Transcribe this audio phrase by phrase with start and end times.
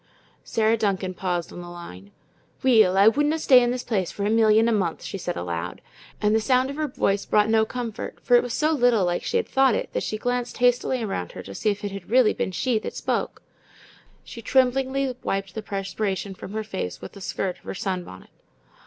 [0.43, 2.09] Sarah Duncan paused on the line.
[2.63, 5.79] "Weel, I wouldna stay in this place for a million a month," she said aloud,
[6.19, 9.23] and the sound of her voice brought no comfort, for it was so little like
[9.23, 12.33] she had thought it that she glanced hastily around to see if it had really
[12.33, 13.43] been she that spoke.
[14.23, 18.31] She tremblingly wiped the perspiration from her face with the skirt of her sunbonnet.